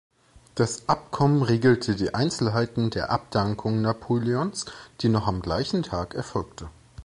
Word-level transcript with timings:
Das 0.55 0.89
Abkommen 0.89 1.43
regelte 1.43 1.95
die 1.95 2.15
Einzelheiten 2.15 2.89
der 2.89 3.11
Abdankung 3.11 3.83
Napoleons, 3.83 4.65
die 5.01 5.09
noch 5.09 5.27
am 5.27 5.43
gleichen 5.43 5.83
Tag 5.83 6.15
erfolgte. 6.15 6.71